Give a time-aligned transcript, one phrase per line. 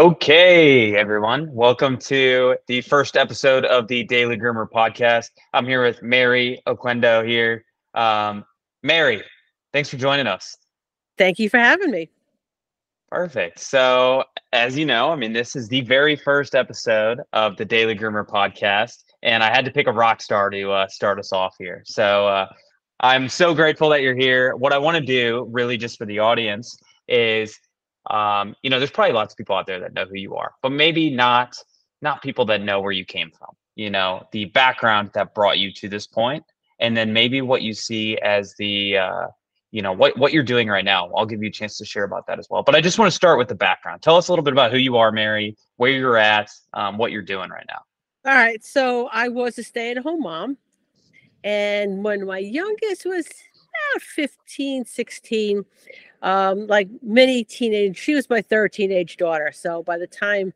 [0.00, 1.52] Okay, everyone.
[1.52, 5.28] Welcome to the first episode of the Daily Groomer podcast.
[5.52, 7.66] I'm here with Mary Oquendo here.
[7.92, 8.46] Um,
[8.82, 9.22] Mary,
[9.74, 10.56] thanks for joining us.
[11.18, 12.08] Thank you for having me.
[13.10, 13.58] Perfect.
[13.58, 14.24] So,
[14.54, 18.26] as you know, I mean, this is the very first episode of the Daily Groomer
[18.26, 21.82] podcast, and I had to pick a rock star to uh, start us off here.
[21.84, 22.46] So, uh,
[23.00, 24.56] I'm so grateful that you're here.
[24.56, 26.74] What I want to do, really, just for the audience,
[27.06, 27.60] is
[28.08, 30.52] um, you know, there's probably lots of people out there that know who you are,
[30.62, 31.56] but maybe not
[32.02, 33.50] not people that know where you came from.
[33.74, 36.44] You know, the background that brought you to this point,
[36.78, 39.26] and then maybe what you see as the uh,
[39.70, 41.10] you know what what you're doing right now.
[41.14, 42.62] I'll give you a chance to share about that as well.
[42.62, 44.02] But I just want to start with the background.
[44.02, 47.12] Tell us a little bit about who you are, Mary, where you're at, um, what
[47.12, 48.30] you're doing right now.
[48.30, 48.62] All right.
[48.64, 50.58] So I was a stay-at-home mom,
[51.44, 55.64] and when my youngest was about 15, 16,
[56.22, 59.52] um, like many teenage, she was my third teenage daughter.
[59.54, 60.52] So by the time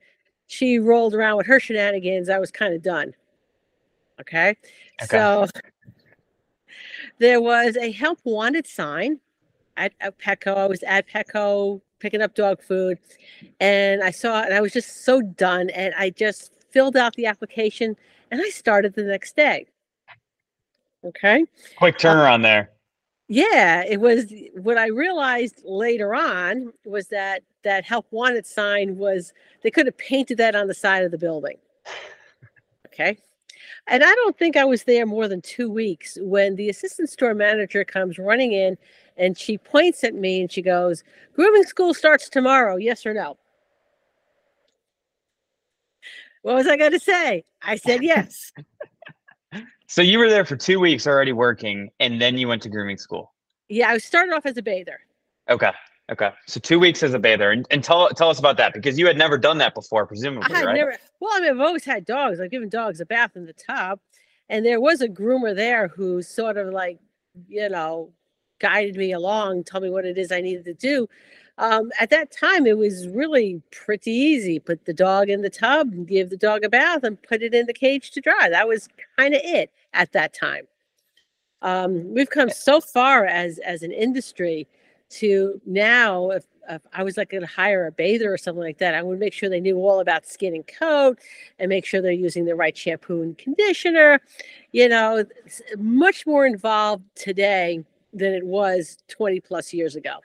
[0.46, 3.14] she rolled around with her shenanigans, I was kind of done.
[4.20, 4.56] Okay?
[5.02, 5.06] okay.
[5.06, 5.46] So
[7.18, 9.20] there was a help wanted sign
[9.76, 10.56] at, at Petco.
[10.56, 12.98] I was at Petco picking up dog food
[13.60, 15.70] and I saw it and I was just so done.
[15.70, 17.96] And I just filled out the application
[18.30, 19.66] and I started the next day.
[21.04, 21.44] Okay.
[21.76, 22.70] Quick turnaround uh, there
[23.28, 29.32] yeah it was what i realized later on was that that help wanted sign was
[29.62, 31.56] they could have painted that on the side of the building.
[32.86, 33.18] Okay?
[33.88, 37.34] And i don't think i was there more than two weeks when the assistant store
[37.34, 38.76] manager comes running in
[39.16, 41.02] and she points at me and she goes
[41.34, 43.36] grooming school starts tomorrow yes or no?
[46.42, 47.44] What was i going to say?
[47.62, 48.52] I said yes
[49.94, 52.98] So you were there for two weeks already working, and then you went to grooming
[52.98, 53.32] school.
[53.68, 54.98] Yeah, I started off as a bather.
[55.48, 55.70] Okay.
[56.10, 56.30] Okay.
[56.48, 59.06] So two weeks as a bather, and, and tell tell us about that because you
[59.06, 60.74] had never done that before, presumably, I had right?
[60.74, 62.40] Never, well, I mean, I've always had dogs.
[62.40, 64.00] I've given dogs a bath in the tub,
[64.48, 66.98] and there was a groomer there who sort of like,
[67.46, 68.10] you know,
[68.58, 71.08] guided me along, told me what it is I needed to do.
[71.58, 74.58] Um, at that time, it was really pretty easy.
[74.58, 77.54] Put the dog in the tub, and give the dog a bath, and put it
[77.54, 78.48] in the cage to dry.
[78.48, 78.88] That was
[79.18, 80.66] kind of it at that time.
[81.62, 84.66] Um, we've come so far as as an industry
[85.10, 88.78] to now if, if I was like going to hire a bather or something like
[88.78, 91.18] that, I would make sure they knew all about skin and coat
[91.58, 94.20] and make sure they're using the right shampoo and conditioner.
[94.72, 100.20] You know, it's much more involved today than it was 20 plus years ago.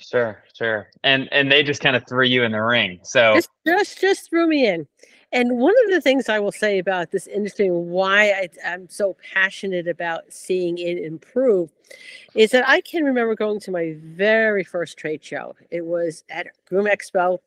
[0.00, 0.88] Sure, sure.
[1.04, 3.00] And and they just kind of threw you in the ring.
[3.02, 4.86] So just just, just threw me in.
[5.32, 9.16] And one of the things I will say about this industry why I, am so
[9.32, 11.70] passionate about seeing it improve
[12.34, 15.54] is that I can remember going to my very first trade show.
[15.70, 17.38] It was at Groom Expo.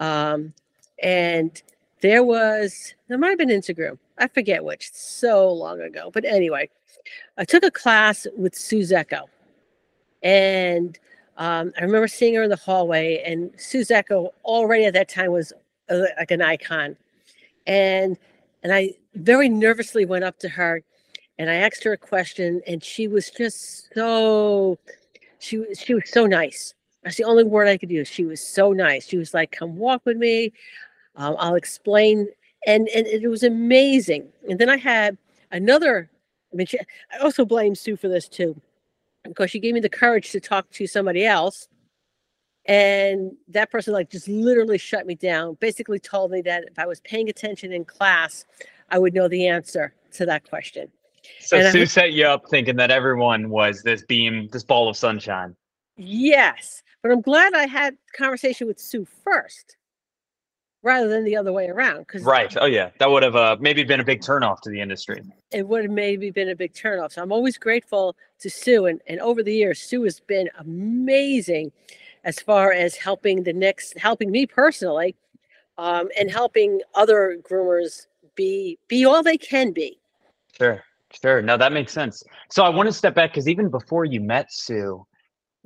[0.00, 0.54] Um,
[1.00, 1.62] and
[2.00, 3.98] there was, there might have been Intergroom.
[4.18, 6.10] I forget which, so long ago.
[6.12, 6.68] But anyway,
[7.36, 9.26] I took a class with Sue Zecco.
[10.20, 10.98] And
[11.38, 15.32] um, I remember seeing her in the hallway, and Sue Zecco already at that time
[15.32, 15.52] was
[15.88, 16.96] like an icon.
[17.66, 18.18] And
[18.62, 20.82] and I very nervously went up to her
[21.38, 24.78] and I asked her a question and she was just so
[25.38, 26.74] she she was so nice.
[27.04, 28.08] That's the only word I could use.
[28.08, 29.06] She was so nice.
[29.06, 30.52] She was like, "Come walk with me.
[31.16, 32.28] Um, I'll explain."
[32.66, 34.28] And and it was amazing.
[34.50, 35.16] And then I had
[35.52, 36.10] another.
[36.52, 36.78] I mean, she,
[37.12, 38.60] I also blame Sue for this too,
[39.24, 41.68] because she gave me the courage to talk to somebody else.
[42.66, 46.84] And that person like just literally shut me down basically told me that if i
[46.84, 48.44] was paying attention in class
[48.90, 50.88] i would know the answer to that question.
[51.40, 54.90] So and sue I, set you up thinking that everyone was this beam this ball
[54.90, 55.56] of sunshine.
[55.96, 59.76] Yes but i'm glad i had conversation with sue first
[60.82, 63.82] rather than the other way around because right oh yeah that would have uh, maybe
[63.82, 67.12] been a big turnoff to the industry it would have maybe been a big turnoff
[67.12, 71.72] so i'm always grateful to sue and, and over the years sue has been amazing
[72.24, 75.14] as far as helping the next, helping me personally,
[75.78, 79.98] um, and helping other groomers be be all they can be.
[80.56, 81.42] Sure, sure.
[81.42, 82.22] No, that makes sense.
[82.50, 85.06] So I want to step back because even before you met Sue,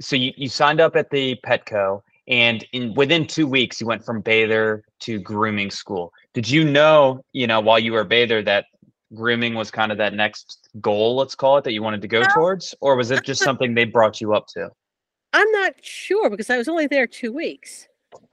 [0.00, 4.04] so you, you signed up at the Petco, and in within two weeks you went
[4.04, 6.12] from bather to grooming school.
[6.34, 8.66] Did you know, you know, while you were bather that
[9.14, 12.22] grooming was kind of that next goal, let's call it, that you wanted to go
[12.34, 14.70] towards, or was it just something they brought you up to?
[15.32, 17.88] I'm not sure because I was only there two weeks.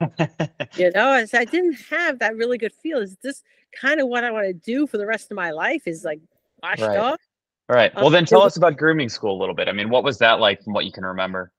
[0.76, 2.98] you know, I, I didn't have that really good feel.
[2.98, 3.42] Is this
[3.78, 5.82] kind of what I want to do for the rest of my life?
[5.86, 6.20] Is like
[6.62, 6.94] wash right.
[6.94, 7.22] dogs?
[7.68, 7.94] All right.
[7.94, 9.68] Well, um, then tell us about grooming school a little bit.
[9.68, 11.52] I mean, what was that like from what you can remember?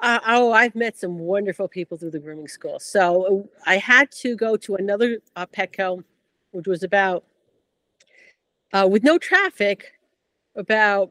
[0.00, 2.78] Uh, oh, I've met some wonderful people through the grooming school.
[2.78, 6.02] So I had to go to another uh, Petco,
[6.52, 7.24] which was about
[8.72, 9.92] uh, with no traffic,
[10.56, 11.10] about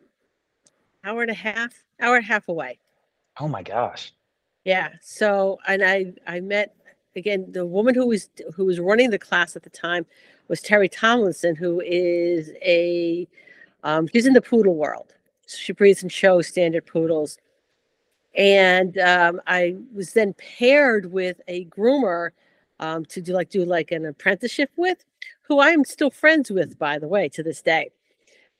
[1.03, 2.79] hour and a half, hour and a half away.
[3.39, 4.11] Oh my gosh.
[4.65, 4.89] Yeah.
[5.01, 6.75] So and I I met
[7.15, 10.05] again the woman who was who was running the class at the time
[10.47, 13.27] was Terry Tomlinson, who is a
[13.83, 15.13] um, she's in the poodle world.
[15.47, 17.37] She breeds and shows standard poodles.
[18.35, 22.29] And um, I was then paired with a groomer
[22.79, 25.03] um, to do like do like an apprenticeship with,
[25.41, 27.91] who I am still friends with, by the way, to this day.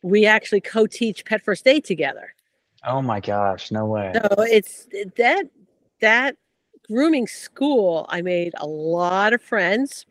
[0.01, 2.33] We actually co-teach pet first aid together.
[2.83, 4.13] Oh my gosh, no way.
[4.13, 4.88] So it's
[5.18, 5.45] that
[6.01, 6.38] that
[6.88, 8.06] grooming school.
[8.10, 10.06] I made a lot of friends,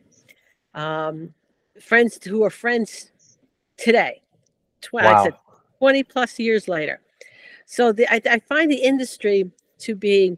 [0.73, 1.33] um,
[1.81, 3.11] friends who are friends
[3.77, 4.21] today.
[4.81, 5.21] Tw- wow.
[5.21, 5.33] I said
[5.79, 7.01] 20 plus years later.
[7.69, 9.51] So the, I, I find the industry
[9.81, 10.35] to be,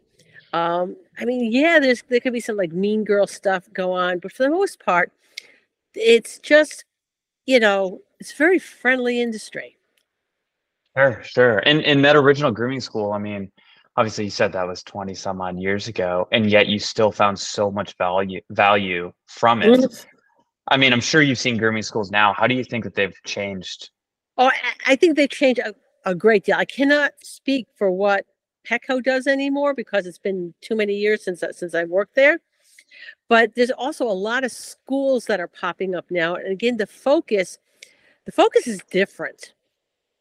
[0.52, 4.18] um, I mean, yeah, there's there could be some like mean girl stuff go on,
[4.18, 5.12] but for the most part,
[5.94, 6.84] it's just,
[7.46, 9.78] you know, it's very friendly industry.
[10.94, 11.58] Sure, sure.
[11.60, 13.50] And in that original grooming school, I mean,
[13.96, 17.38] obviously you said that was 20 some odd years ago, and yet you still found
[17.38, 19.70] so much value value from it.
[19.70, 20.08] Mm-hmm.
[20.68, 22.34] I mean, I'm sure you've seen grooming schools now.
[22.34, 23.88] How do you think that they've changed?
[24.36, 24.50] Oh,
[24.86, 25.60] I think they've changed
[26.04, 26.56] a, great deal.
[26.56, 28.26] I cannot speak for what
[28.66, 32.40] Petco does anymore because it's been too many years since since I worked there.
[33.28, 36.86] But there's also a lot of schools that are popping up now, and again, the
[36.86, 37.58] focus,
[38.26, 39.54] the focus is different.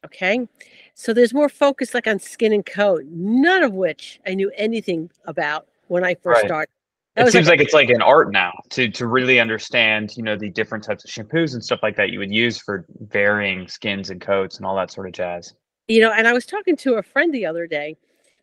[0.06, 0.48] Okay.
[0.96, 5.12] So there's more focus like on skin and coat, none of which I knew anything
[5.26, 6.48] about when I first right.
[6.48, 6.72] started.
[7.16, 10.24] That it seems like, like it's like an art now to to really understand, you
[10.24, 13.68] know, the different types of shampoos and stuff like that you would use for varying
[13.68, 15.54] skins and coats and all that sort of jazz.
[15.92, 17.98] You know, and I was talking to a friend the other day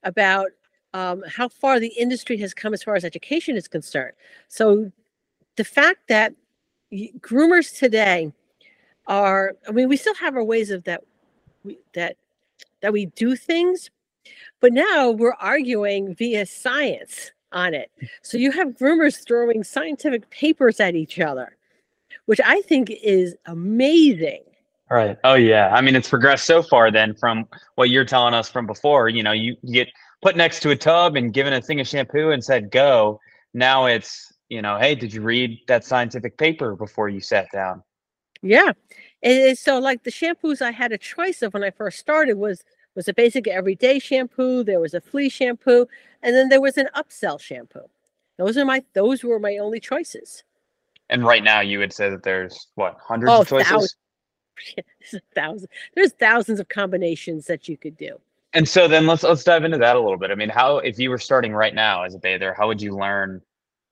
[0.04, 0.50] about
[0.92, 4.12] um, how far the industry has come as far as education is concerned.
[4.48, 4.92] So
[5.56, 6.34] the fact that
[6.92, 8.34] groomers today
[9.06, 11.02] are, I mean, we still have our ways of that
[11.64, 12.16] we, that
[12.82, 13.90] that we do things,
[14.60, 17.90] but now we're arguing via science on it.
[18.20, 21.56] So you have groomers throwing scientific papers at each other,
[22.26, 24.42] which I think is amazing.
[24.90, 25.18] Right.
[25.24, 25.68] Oh yeah.
[25.74, 29.08] I mean, it's progressed so far then from what you're telling us from before.
[29.08, 29.88] You know, you, you get
[30.22, 33.20] put next to a tub and given a thing of shampoo and said go.
[33.52, 37.82] Now it's you know, hey, did you read that scientific paper before you sat down?
[38.40, 38.72] Yeah.
[39.22, 42.64] And so like the shampoos I had a choice of when I first started was
[42.94, 45.86] was a basic everyday shampoo, there was a flea shampoo,
[46.22, 47.88] and then there was an upsell shampoo.
[48.38, 50.44] Those are my those were my only choices.
[51.10, 53.68] And right now you would say that there's what hundreds oh, of choices?
[53.68, 53.96] Thousands.
[55.34, 55.70] thousands.
[55.94, 58.18] There's thousands of combinations that you could do.
[58.54, 60.30] And so then let's let's dive into that a little bit.
[60.30, 62.96] I mean, how if you were starting right now as a bather, how would you
[62.96, 63.42] learn,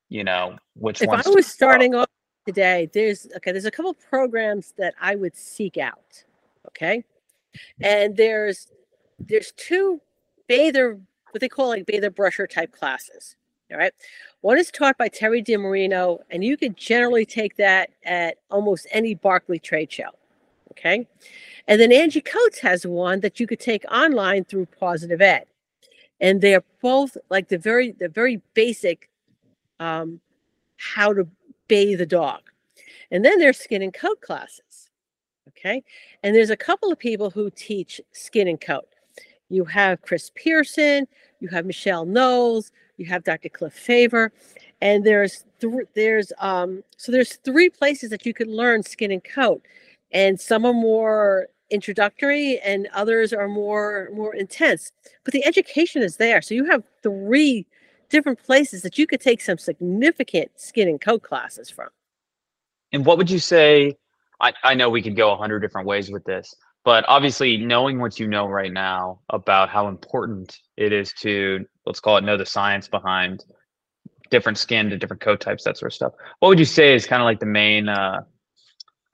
[0.09, 2.09] you know, which if I was starting off
[2.47, 6.25] today, there's okay, there's a couple programs that I would seek out.
[6.69, 7.05] Okay.
[7.83, 8.69] And there's
[9.19, 10.01] there's two
[10.49, 10.99] bather,
[11.31, 13.37] what they call like bather brusher type classes.
[13.71, 13.93] All right.
[14.43, 19.17] One is taught by Teri DiMarino, and you can generally take that at almost any
[19.17, 20.11] Barkleigh trade show.
[20.79, 21.07] Okay.
[21.69, 25.45] And then Angie Coates has one that you could take online through Positive Ed.
[26.21, 29.11] And they're both like the very the very basic
[29.81, 30.21] um,
[30.77, 31.27] how to
[31.69, 32.41] bathe a dog.
[33.11, 34.91] And then there's skin and coat classes.
[35.49, 35.83] Okay.
[36.23, 38.89] And there's a couple of people who teach skin and coat.
[39.49, 41.07] You have Chris Pearson,
[41.41, 43.49] you have Michelle Knowles, you have Dr.
[43.49, 44.33] Cliff Favor,
[44.81, 49.23] and there's th- there's um so there's three places that you could learn skin and
[49.23, 49.63] coat,
[50.13, 54.93] and some are more introductory and others are more more intense.
[55.25, 57.67] But the education is there, so you have three
[58.09, 61.89] different places that you could take some significant skin and coat classes from.
[62.93, 63.97] And what would you say?
[64.41, 67.99] I, I know we could go a hundred different ways with this, but obviously knowing
[67.99, 72.37] what you know right now about how important it is to let's call it know
[72.37, 73.45] the science behind
[74.31, 76.13] different skin to different coat types, that sort of stuff.
[76.41, 78.23] What would you say is kind of like the main uh,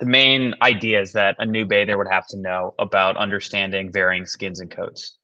[0.02, 4.58] the main ideas that a new bather would have to know about understanding varying skins
[4.58, 5.16] and coats?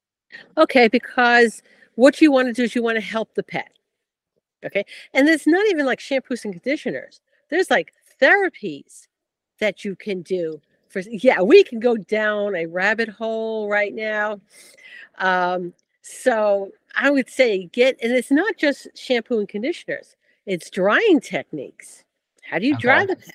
[0.56, 1.62] Okay, because
[1.96, 3.72] what you want to do is you want to help the pet.
[4.64, 4.84] Okay.
[5.12, 7.20] And it's not even like shampoos and conditioners.
[7.50, 7.92] There's like
[8.22, 9.08] therapies
[9.58, 14.40] that you can do for yeah, we can go down a rabbit hole right now.
[15.18, 20.14] Um, so I would say get and it's not just shampoo and conditioners,
[20.46, 22.04] it's drying techniques.
[22.48, 23.34] How do you dry the pet?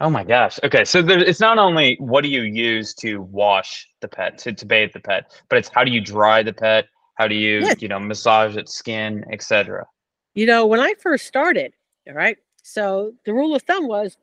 [0.00, 0.60] Oh my gosh.
[0.62, 0.84] Okay.
[0.84, 4.66] So there, it's not only what do you use to wash the pet, to, to
[4.66, 6.86] bathe the pet, but it's how do you dry the pet?
[7.16, 7.74] How do you, Yeah.
[7.80, 9.86] you know, massage its skin, etc.?
[10.34, 11.72] You know, when I first started,
[12.06, 12.36] all right.
[12.62, 14.16] So the rule of thumb was,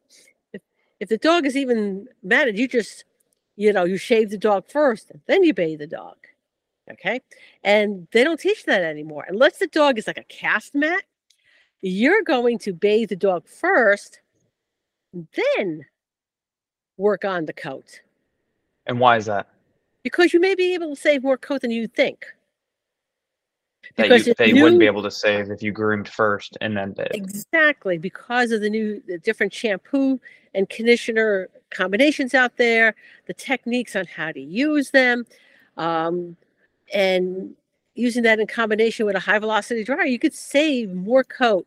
[0.53, 0.61] if
[1.01, 3.03] if the dog is even matted, you just,
[3.57, 6.15] you know, you shave the dog first, then you bathe the dog.
[6.89, 7.19] Okay.
[7.65, 9.25] And they don't teach that anymore.
[9.27, 11.03] Unless the dog is like a cast mat,
[11.81, 14.21] you're going to bathe the dog first,
[15.35, 15.85] then
[16.97, 18.01] work on the coat
[18.85, 19.47] And why is that?
[20.05, 22.27] because you may be able to save more coat than you think.
[23.97, 26.91] That Because you, they wouldn't be able to save if you groomed first and then
[26.91, 27.15] bathed.
[27.15, 30.21] Exactly, because of the new, the different shampoo
[30.53, 32.93] and conditioner combinations out there,
[33.25, 35.25] the techniques on how to use them,
[35.75, 36.37] um,
[36.93, 37.55] and
[37.95, 41.65] using that in combination with a high velocity dryer, you could save more coat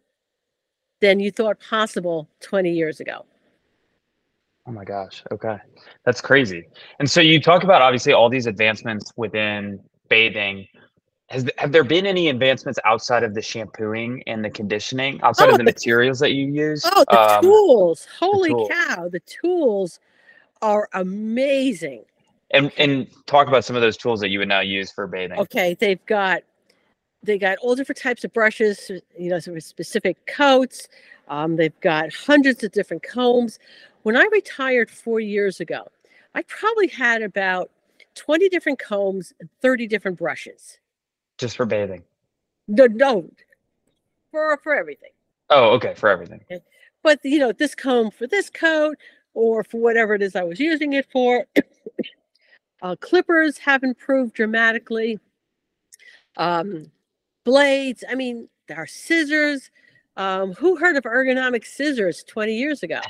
[1.00, 3.24] than you thought possible 20 years ago.
[4.68, 5.22] Oh my gosh.
[5.32, 5.56] Okay.
[6.04, 6.68] That's crazy.
[6.98, 10.68] And so you talk about obviously all these advancements within bathing.
[11.30, 15.52] Has have there been any advancements outside of the shampooing and the conditioning, outside Oh,
[15.52, 16.82] of the the- materials that you use?
[16.84, 18.06] Oh, the Um, tools!
[18.18, 18.68] Holy tools.
[18.70, 20.00] cow, the tools
[20.60, 22.04] are amazing.
[22.50, 25.38] and and talk about some of those tools that you would now use for bathing.
[25.38, 26.42] Okay, they've got
[27.22, 30.88] they got all different types of brushes, you know, some specific coats.
[31.28, 33.58] Um, they've got hundreds of different combs.
[34.02, 35.88] When I retired four years ago,
[36.34, 37.70] I probably had about
[38.14, 40.78] 20 different combs and 30 different brushes.
[41.38, 42.04] Just for bathing.
[42.66, 43.30] No, no,
[44.30, 45.10] for for everything.
[45.50, 46.40] Oh, okay, for everything.
[47.02, 48.96] But you know, this comb for this coat
[49.34, 51.46] or for whatever it is I was using it for.
[52.82, 55.18] uh, clippers have improved dramatically.
[56.36, 56.90] Um,
[57.44, 58.04] blades.
[58.08, 59.70] I mean, there are scissors.
[60.18, 63.00] Um, who heard of ergonomic scissors 20 years ago?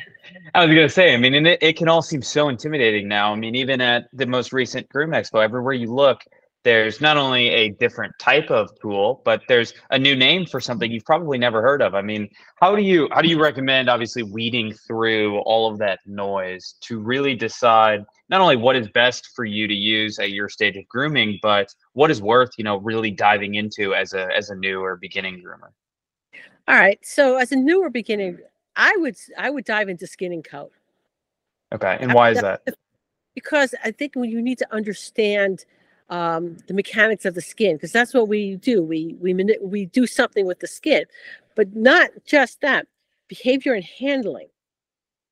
[0.55, 3.33] I was gonna say, I mean, and it, it can all seem so intimidating now.
[3.33, 6.21] I mean, even at the most recent Groom Expo, everywhere you look,
[6.65, 10.93] there's not only a different type of tool, but there's a new name for something
[10.93, 11.95] you've probably never heard of.
[11.95, 12.29] I mean,
[12.61, 16.99] how do you how do you recommend obviously weeding through all of that noise to
[16.99, 20.87] really decide not only what is best for you to use at your stage of
[20.89, 24.83] grooming, but what is worth, you know, really diving into as a as a new
[24.83, 25.71] or beginning groomer?
[26.69, 26.99] All right.
[27.03, 28.39] So as a newer beginning,
[28.77, 30.71] I would I would dive into skin and coat.
[31.73, 31.97] Okay.
[31.99, 32.63] And why is that?
[33.35, 35.65] because I think when you need to understand
[36.11, 38.83] um, the mechanics of the skin, because that's what we do.
[38.83, 39.33] We we
[39.63, 41.05] we do something with the skin,
[41.55, 42.87] but not just that.
[43.29, 44.49] Behavior and handling.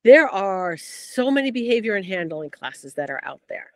[0.04, 3.72] There are so many behavior and handling classes that are out there.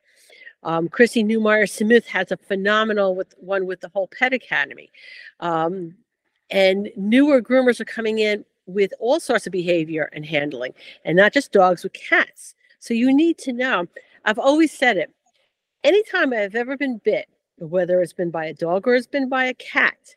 [0.62, 4.90] Um, Chrissy Newmeyer Smith has a phenomenal with one with the whole Pet Academy,
[5.40, 5.96] um,
[6.50, 11.32] and newer groomers are coming in with all sorts of behavior and handling, and not
[11.32, 12.54] just dogs with cats.
[12.78, 13.86] So you need to know.
[14.24, 15.10] I've always said it.
[15.84, 17.28] Anytime I've ever been bit,
[17.58, 20.16] whether it's been by a dog or it's been by a cat,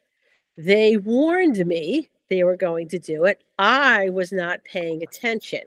[0.57, 3.43] they warned me they were going to do it.
[3.59, 5.61] I was not paying attention.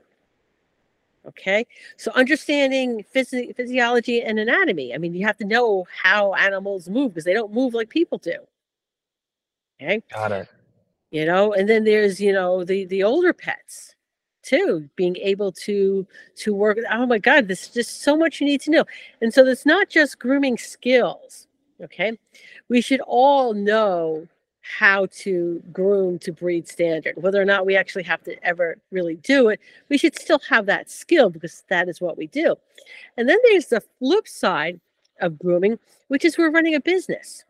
[1.27, 1.65] Okay.
[1.97, 4.93] So understanding physi- physiology and anatomy.
[4.93, 8.17] I mean, you have to know how animals move because they don't move like people
[8.17, 8.37] do.
[9.81, 10.47] Okay Got it.
[11.11, 13.95] You know and then there's you know the the older pets
[14.43, 18.61] too being able to to work oh my god there's just so much you need
[18.61, 18.85] to know.
[19.21, 21.47] And so it's not just grooming skills
[21.83, 22.17] okay?
[22.69, 24.27] We should all know
[24.61, 27.13] how to groom to breed standard.
[27.15, 29.59] Whether or not we actually have to ever really do it
[29.89, 32.55] we should still have that skill because that is what we do.
[33.17, 34.79] And then there's the flip side
[35.19, 37.43] of grooming which is we're running a business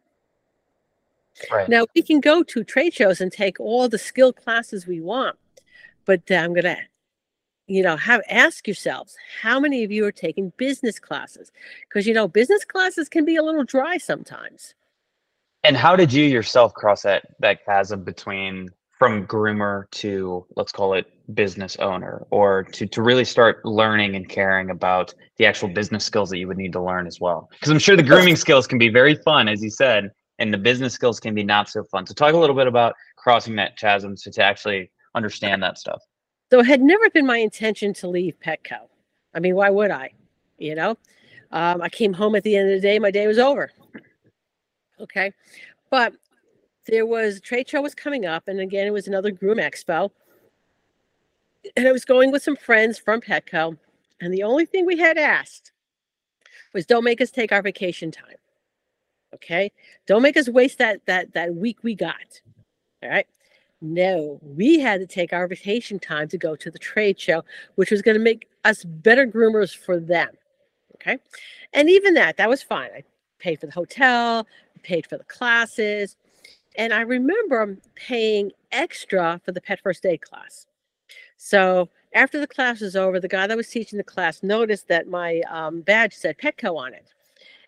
[1.51, 1.69] Right.
[1.69, 5.37] now we can go to trade shows and take all the skill classes we want,
[6.05, 6.77] but I'm gonna,
[7.67, 11.51] you know, have ask yourselves how many of you are taking business classes
[11.87, 14.73] because you know business classes can be a little dry sometimes.
[15.63, 20.93] And how did you yourself cross that that chasm between from groomer to let's call
[20.93, 26.05] it business owner or to to really start learning and caring about the actual business
[26.05, 27.49] skills that you would need to learn as well?
[27.51, 30.57] Because I'm sure the grooming skills can be very fun, as you said, and the
[30.57, 32.05] business skills can be not so fun.
[32.05, 36.01] So talk a little bit about crossing that chasm to, to actually understand that stuff.
[36.51, 38.87] So it had never been my intention to leave Petco.
[39.33, 40.11] I mean, why would I?
[40.57, 40.97] You know,
[41.51, 43.71] um, I came home at the end of the day, my day was over.
[44.99, 45.31] Okay,
[45.91, 46.13] but
[46.87, 50.09] there was trade show was coming up, and again, it was another Groom Expo,
[51.75, 53.77] and I was going with some friends from Petco,
[54.19, 55.71] and the only thing we had asked
[56.73, 58.37] was, "Don't make us take our vacation time."
[59.33, 59.71] Okay,
[60.05, 62.41] don't make us waste that that that week we got.
[63.03, 63.27] All right.
[63.79, 67.43] No, we had to take our vacation time to go to the trade show,
[67.75, 70.29] which was going to make us better groomers for them.
[70.95, 71.19] Okay.
[71.73, 72.89] And even that, that was fine.
[72.95, 73.03] I
[73.37, 74.47] paid for the hotel,
[74.81, 76.15] paid for the classes.
[76.75, 80.65] And I remember paying extra for the pet first aid class.
[81.37, 85.07] So after the class was over, the guy that was teaching the class noticed that
[85.07, 87.13] my um, badge said Petco on it.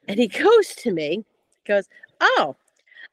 [0.08, 1.24] And he goes to me,
[1.70, 1.88] goes,
[2.20, 2.58] Oh,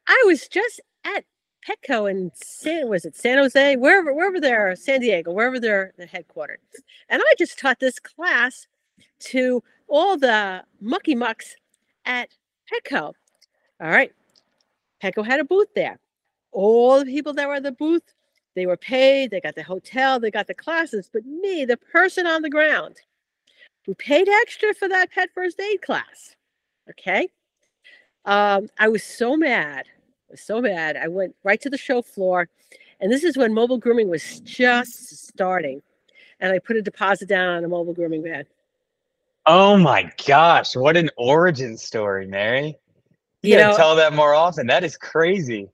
[0.08, 1.24] I was just at
[1.66, 6.06] Petco in San was it San Jose, wherever wherever they're San Diego, wherever they're the
[6.06, 6.58] headquartered.
[7.08, 8.66] And I just taught this class
[9.18, 11.56] to all the mucky mucks
[12.04, 12.30] at
[12.72, 13.12] Petco.
[13.80, 14.12] All right.
[15.02, 15.98] Petco had a booth there.
[16.52, 18.14] All the people that were at the booth,
[18.54, 22.26] they were paid, they got the hotel, they got the classes, but me, the person
[22.26, 22.96] on the ground,
[23.84, 26.36] who paid extra for that pet first aid class.
[26.88, 27.28] Okay.
[28.26, 29.86] Um, I was so mad.
[30.28, 30.96] I was so mad.
[30.96, 32.48] I went right to the show floor.
[33.00, 35.82] And this is when mobile grooming was just starting.
[36.40, 38.44] And I put a deposit down on a mobile grooming van.
[39.46, 42.76] Oh my gosh, what an origin story, Mary.
[43.42, 44.66] You, you gotta know, tell that more often.
[44.66, 45.68] That is crazy.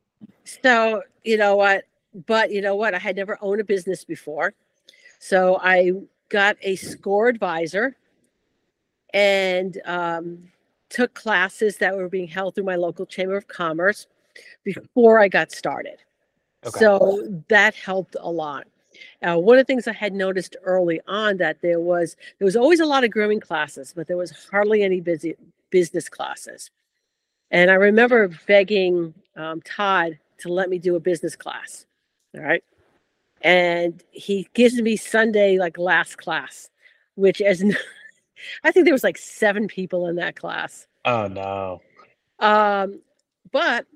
[0.44, 1.85] So, you know what?
[2.26, 2.94] But you know what?
[2.94, 4.52] I had never owned a business before.
[5.18, 5.92] So I
[6.28, 7.97] got a score advisor
[9.14, 10.50] and um,
[10.93, 14.07] took classes that were being held through my local chamber of commerce
[14.65, 15.99] before I got started.
[16.65, 16.79] Okay.
[16.79, 18.67] So that helped a lot.
[19.27, 22.57] Uh, one of the things I had noticed early on that there was there was
[22.57, 25.35] always a lot of grooming classes, but there was hardly any busy
[25.71, 26.71] business classes.
[27.51, 31.87] And I remember begging um, Todd to let me do a business class.
[32.37, 32.63] All right.
[33.41, 36.69] And he gives me Sunday like last class,
[37.15, 37.65] which is
[38.65, 40.87] I think there was like seven people in that class.
[41.05, 41.81] Oh no.
[42.39, 43.01] Um,
[43.51, 43.87] but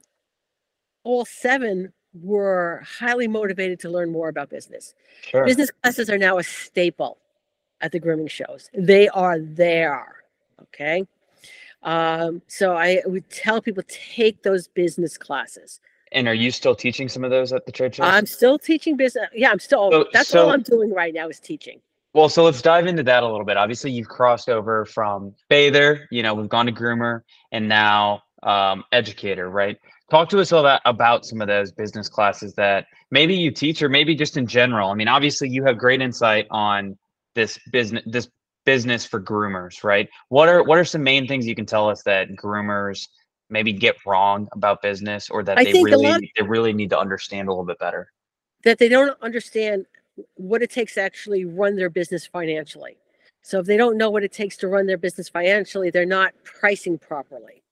[1.05, 4.95] all seven were highly motivated to learn more about business.
[5.23, 5.45] Sure.
[5.45, 7.19] Business classes are now a staple
[7.81, 8.71] at the grooming shows.
[8.75, 10.17] They are there.
[10.63, 11.07] Okay.
[11.83, 15.81] Um, so I would tell people take those business classes.
[16.13, 18.01] And are you still teaching some of those at the church?
[18.01, 19.29] I'm still teaching business.
[19.35, 19.91] Yeah, I'm still.
[19.91, 21.81] So, that's so, all I'm doing right now is teaching.
[22.17, 23.59] Well, so let's dive into that a little bit.
[23.59, 26.09] Obviously, you've crossed over from bather.
[26.11, 27.21] You know, we've gone to groomer,
[27.53, 29.77] and now um, educator, right?
[30.11, 33.91] Talk to us about about some of those business classes that maybe you teach, or
[33.91, 34.91] maybe just in general.
[34.91, 36.97] I mean, obviously, you have great insight on
[37.35, 38.31] this business this
[38.65, 40.09] business for groomers, right?
[40.31, 43.09] What are what are some main things you can tell us that groomers
[43.51, 47.49] maybe get wrong about business, or that I they really they really need to understand
[47.49, 48.11] a little bit better?
[48.65, 49.85] That they don't understand
[50.35, 52.99] what it takes to actually run their business financially.
[53.43, 56.35] So if they don't know what it takes to run their business financially, they're not
[56.43, 57.63] pricing properly.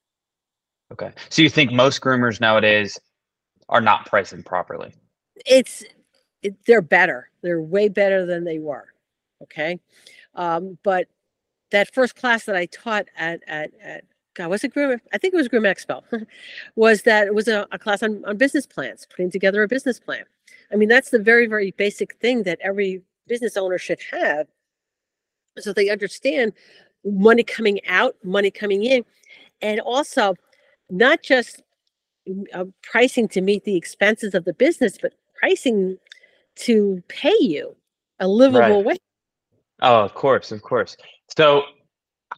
[0.92, 1.10] Okay.
[1.30, 2.98] So you think most groomers nowadays
[3.68, 4.94] are not pricing properly?
[5.46, 5.82] It's
[6.42, 7.30] it, they're better.
[7.42, 8.86] They're way better than they were.
[9.42, 9.80] Okay.
[10.34, 11.08] Um, but
[11.70, 14.04] that first class that I taught at at, at
[14.34, 15.00] God, was it Groom?
[15.12, 16.02] I think it was Groom Expo.
[16.76, 19.98] was that it was a, a class on, on business plans, putting together a business
[19.98, 20.24] plan.
[20.74, 24.48] I mean, that's the very, very basic thing that every business owner should have.
[25.58, 26.52] So they understand
[27.04, 29.04] money coming out, money coming in,
[29.62, 30.34] and also
[30.90, 31.62] not just
[32.52, 35.96] uh, pricing to meet the expenses of the business, but pricing
[36.56, 37.76] to pay you
[38.18, 38.84] a livable right.
[38.84, 38.96] way.
[39.80, 40.96] Oh, of course, of course.
[41.36, 41.62] So,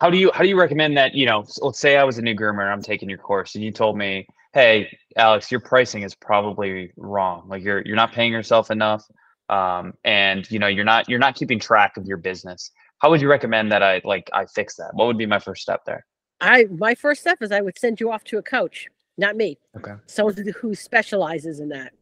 [0.01, 1.15] how do you how do you recommend that?
[1.15, 3.65] You know, let's say I was a new groomer and I'm taking your course, and
[3.65, 7.47] you told me, "Hey, Alex, your pricing is probably wrong.
[7.47, 9.05] Like you're you're not paying yourself enough,
[9.51, 13.21] um, and you know you're not you're not keeping track of your business." How would
[13.21, 14.93] you recommend that I like I fix that?
[14.95, 16.07] What would be my first step there?
[16.41, 18.89] I my first step is I would send you off to a coach,
[19.19, 19.59] not me.
[19.77, 19.93] Okay.
[20.07, 21.93] Someone who specializes in that.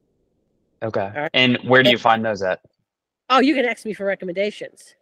[0.81, 1.11] Okay.
[1.12, 1.31] Right?
[1.35, 2.61] And where do you find those at?
[3.31, 4.95] Oh, you can ask me for recommendations.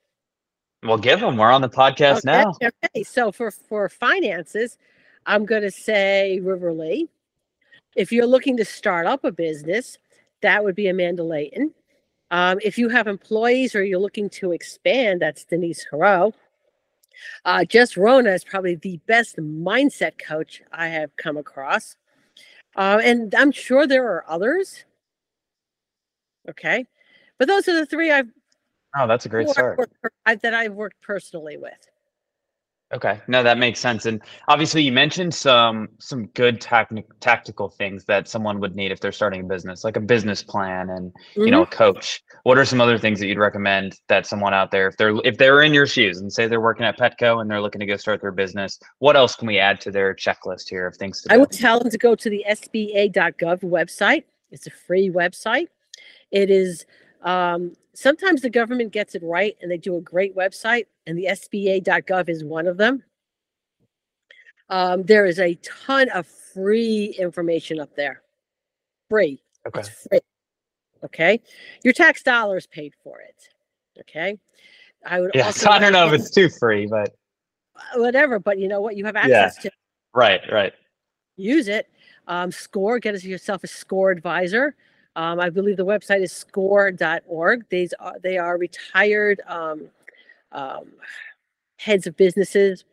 [0.82, 1.36] Well, give them.
[1.36, 2.54] We're on the podcast okay, now.
[2.62, 3.02] Okay.
[3.02, 4.78] So for for finances,
[5.26, 7.10] I'm going to say Riverly.
[7.96, 9.98] If you're looking to start up a business,
[10.40, 11.74] that would be Amanda Layton.
[12.30, 16.32] Um, if you have employees or you're looking to expand, that's Denise Hero.
[17.44, 21.96] Uh, Jess Rona is probably the best mindset coach I have come across.
[22.74, 24.84] Uh, and I'm sure there are others.
[26.48, 26.86] Okay.
[27.38, 28.30] But those are the three I've.
[28.96, 29.78] Oh, that's a great start.
[30.26, 31.88] that I've worked personally with.
[32.94, 34.04] Okay, no, that makes sense.
[34.04, 39.00] And obviously, you mentioned some some good tactic, tactical things that someone would need if
[39.00, 41.42] they're starting a business, like a business plan and mm-hmm.
[41.42, 41.74] you know a mm-hmm.
[41.74, 42.22] coach.
[42.42, 45.38] What are some other things that you'd recommend that someone out there, if they're if
[45.38, 47.96] they're in your shoes and say they're working at Petco and they're looking to go
[47.96, 51.32] start their business, what else can we add to their checklist here of things to?
[51.32, 54.24] I would tell them to go to the SBA.gov website.
[54.50, 55.68] It's a free website.
[56.30, 56.84] It is
[57.22, 61.26] um, sometimes the government gets it right and they do a great website, and the
[61.26, 63.02] SBA.gov is one of them.
[64.68, 68.22] Um, there is a ton of free information up there.
[69.10, 69.42] Free.
[69.66, 69.80] Okay.
[69.80, 70.20] It's free.
[71.04, 71.40] Okay.
[71.84, 73.48] Your tax dollars paid for it.
[74.00, 74.38] Okay.
[75.04, 75.50] I would Yeah.
[75.50, 77.14] So I don't know if it's too free, but
[77.96, 78.96] whatever, but you know what?
[78.96, 79.40] You have Yeah.
[79.42, 79.70] access to
[80.14, 80.72] right, right.
[81.36, 81.88] use it.
[82.28, 84.76] Um, score, get yourself a score advisor.
[85.14, 87.68] Um, I believe the website is score.org.
[87.68, 89.88] These are, they are retired um,
[90.52, 90.92] um,
[91.76, 92.84] heads of businesses.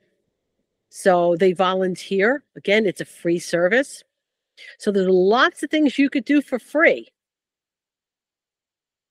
[0.90, 2.44] So they volunteer.
[2.56, 4.04] Again, it's a free service.
[4.78, 7.08] So there's lots of things you could do for free.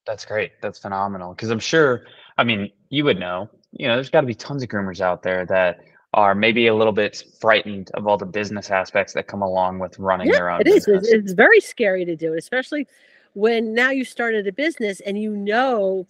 [0.06, 0.52] That's great.
[0.60, 1.34] That's phenomenal.
[1.34, 2.04] Because I'm sure,
[2.36, 5.22] I mean, you would know, you know, there's got to be tons of groomers out
[5.22, 5.80] there that
[6.18, 9.96] are maybe a little bit frightened of all the business aspects that come along with
[10.00, 10.84] running their own It is.
[10.86, 11.08] business.
[11.08, 12.88] It's, very scary to do it, especially
[13.34, 16.08] when now you started a business and you know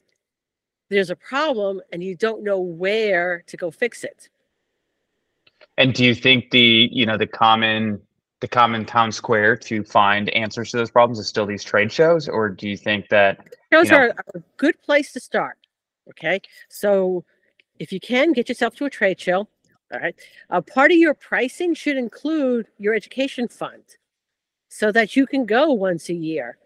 [0.88, 4.30] there's a problem and you don't know where to go fix it.
[5.76, 8.00] And do you think the, you know, the common
[8.40, 12.28] the common town square to find answers to those problems is still these trade shows,
[12.28, 15.58] or do you think that Those know- are a good place to start.
[16.10, 16.40] Okay.
[16.68, 17.24] So
[17.78, 19.48] if you can get yourself to a trade show,
[19.92, 20.14] all right,
[20.51, 23.83] a part of your pricing should include your education fund
[24.68, 26.59] so that you can go once a year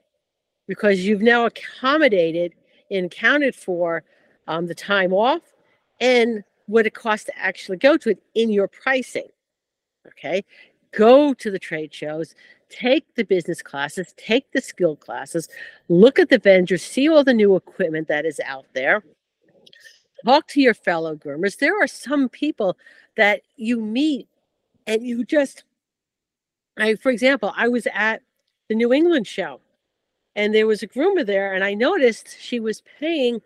[0.66, 2.54] because you've now accommodated
[2.90, 4.02] and accounted for
[4.48, 5.42] um, the time off
[6.00, 9.28] and what it costs to actually go to it in your pricing.
[10.06, 10.44] Okay.
[10.92, 12.34] Go to the trade shows,
[12.68, 15.48] take the business classes, take the skill classes,
[15.88, 19.02] look at the vendors, see all the new equipment that is out there.
[20.24, 21.58] Talk to your fellow groomers.
[21.58, 22.76] There are some people
[23.16, 24.28] that you meet
[24.86, 25.64] and you just,
[26.78, 28.22] I, for example, I was at
[28.68, 29.60] the New England show
[30.34, 33.40] and there was a groomer there and I noticed she was paying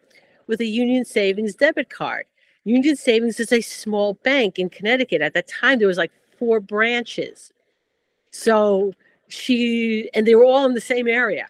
[0.46, 2.26] with a Union Savings debit card.
[2.64, 5.22] Union Savings is a small bank in Connecticut.
[5.22, 7.52] At that time, there was like four branches.
[8.31, 8.92] So
[9.29, 11.48] she, and they were all in the same area.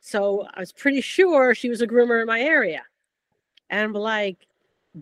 [0.00, 2.82] So I was pretty sure she was a groomer in my area.
[3.70, 4.46] And I'm like,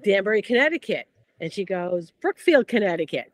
[0.05, 1.07] Danbury, Connecticut.
[1.41, 3.33] And she goes, Brookfield, Connecticut.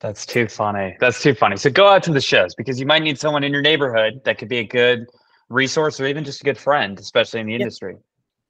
[0.00, 0.96] That's too funny.
[1.00, 1.56] That's too funny.
[1.56, 4.38] So go out to the shows because you might need someone in your neighborhood that
[4.38, 5.06] could be a good
[5.48, 7.96] resource or even just a good friend, especially in the industry.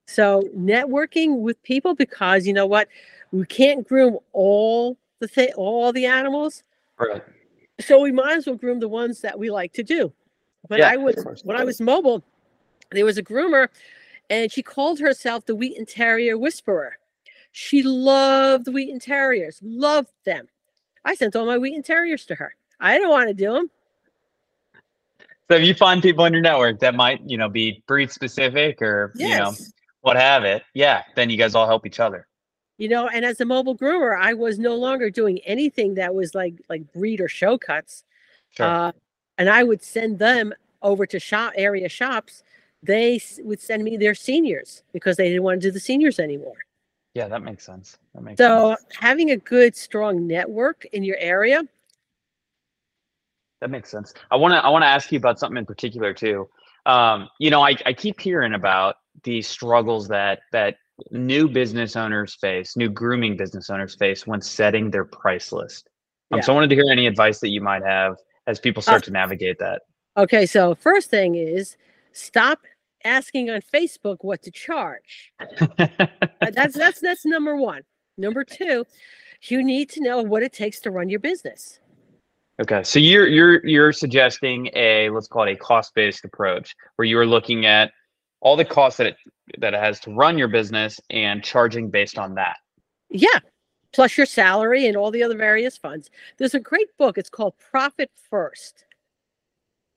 [0.06, 2.88] So networking with people because you know what?
[3.32, 6.62] We can't groom all the thi- all the animals.
[6.98, 7.22] Right.
[7.80, 10.12] So we might as well groom the ones that we like to do.
[10.68, 12.22] When Yeah, I was when I was mobile,
[12.90, 13.68] there was a groomer
[14.30, 16.98] and she called herself the Wheaten Terrier Whisperer.
[17.56, 20.48] She loved Wheaten Terriers, loved them.
[21.04, 22.52] I sent all my Wheaten Terriers to her.
[22.80, 23.70] I didn't want to do them.
[25.48, 28.82] So if you find people in your network that might, you know, be breed specific
[28.82, 29.52] or you know
[30.00, 32.26] what have it, yeah, then you guys all help each other.
[32.76, 36.34] you know and as a mobile groomer i was no longer doing anything that was
[36.34, 38.02] like like breed or show cuts
[38.50, 38.66] Sure.
[38.66, 38.90] uh,
[39.38, 42.42] and i would send them over to shop area shops
[42.82, 46.58] they would send me their seniors because they didn't want to do the seniors anymore
[47.14, 47.96] yeah, that makes sense.
[48.14, 48.60] That makes sense.
[48.60, 51.62] so having a good strong network in your area
[53.60, 54.12] That makes sense.
[54.30, 56.48] I want to I want to ask you about something in particular too.
[56.86, 60.76] Um, you know, I, I keep hearing about the struggles that that
[61.10, 65.88] new business owners face, new grooming business owners face when setting their price list.
[66.30, 69.04] Um, So I wanted to hear any advice that you might have as people start
[69.04, 69.82] to navigate that.
[70.18, 71.76] okay so first thing is
[72.12, 72.66] stop
[73.04, 75.86] asking on facebook what to charge Uh,
[76.52, 77.82] that's that's that's number one
[78.16, 78.84] number two
[79.42, 81.80] you need to know what it takes to run your business
[82.60, 87.06] okay, so you're you're you're suggesting a let's call it a cost based approach where
[87.06, 87.92] you are looking at
[88.40, 89.16] all the costs that it
[89.58, 92.56] that it has to run your business and charging based on that.
[93.10, 93.40] Yeah.
[93.92, 96.10] Plus your salary and all the other various funds.
[96.36, 97.16] There's a great book.
[97.16, 98.84] It's called Profit First.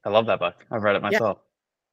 [0.05, 0.65] I love that book.
[0.71, 1.39] I've read it myself.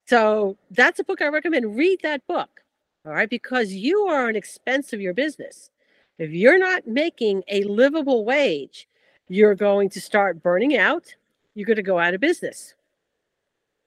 [0.06, 1.76] So that's a book I recommend.
[1.76, 2.62] Read that book.
[3.06, 3.28] All right.
[3.28, 5.70] Because you are an expense of your business.
[6.18, 8.88] If you're not making a livable wage,
[9.28, 11.14] you're going to start burning out.
[11.54, 12.74] You're going to go out of business.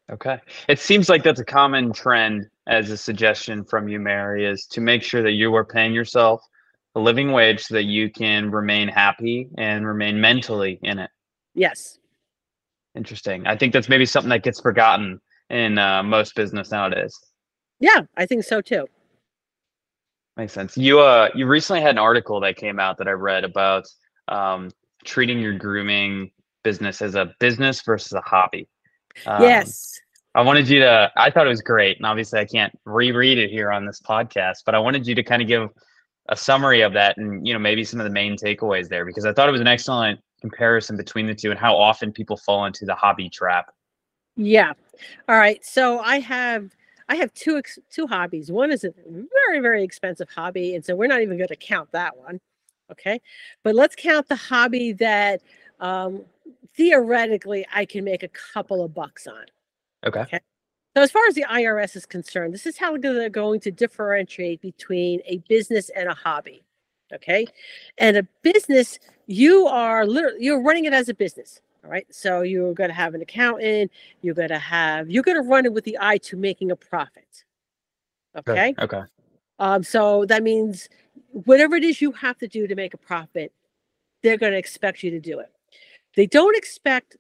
[0.09, 0.39] Okay.
[0.67, 4.81] It seems like that's a common trend as a suggestion from you, Mary, is to
[4.81, 6.41] make sure that you are paying yourself
[6.95, 11.09] a living wage so that you can remain happy and remain mentally in it.
[11.53, 11.99] Yes.
[12.95, 13.45] Interesting.
[13.45, 17.17] I think that's maybe something that gets forgotten in uh, most business nowadays.
[17.79, 18.87] Yeah, I think so too.
[20.35, 20.77] Makes sense.
[20.77, 23.87] You uh you recently had an article that came out that I read about
[24.27, 24.69] um,
[25.03, 26.31] treating your grooming
[26.63, 28.67] business as a business versus a hobby.
[29.25, 29.99] Um, yes.
[30.35, 31.97] I wanted you to, I thought it was great.
[31.97, 35.23] And obviously, I can't reread it here on this podcast, but I wanted you to
[35.23, 35.69] kind of give
[36.29, 39.25] a summary of that and, you know, maybe some of the main takeaways there because
[39.25, 42.65] I thought it was an excellent comparison between the two and how often people fall
[42.65, 43.73] into the hobby trap.
[44.37, 44.73] Yeah.
[45.29, 45.63] All right.
[45.65, 46.75] So I have
[47.09, 48.51] I have two ex- two hobbies.
[48.51, 51.91] One is a very very expensive hobby, and so we're not even going to count
[51.93, 52.39] that one.
[52.91, 53.21] Okay,
[53.63, 55.41] but let's count the hobby that
[55.81, 56.23] um,
[56.75, 59.45] theoretically I can make a couple of bucks on.
[60.05, 60.21] Okay.
[60.21, 60.41] okay.
[60.97, 64.61] So as far as the IRS is concerned, this is how they're going to differentiate
[64.61, 66.63] between a business and a hobby.
[67.13, 67.47] Okay,
[67.99, 71.61] and a business, you are literally you're running it as a business.
[71.87, 72.05] All right.
[72.13, 73.91] So you're going to have an accountant.
[74.21, 76.75] You're going to have, you're going to run it with the eye to making a
[76.75, 77.45] profit.
[78.37, 78.75] Okay.
[78.77, 79.03] Okay.
[79.57, 80.89] Um, so that means
[81.31, 83.53] whatever it is you have to do to make a profit,
[84.21, 85.49] they're going to expect you to do it.
[86.17, 87.15] They don't expect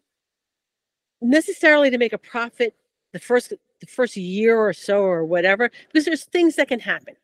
[1.21, 2.75] necessarily to make a profit
[3.13, 7.15] the first the first year or so or whatever because there's things that can happen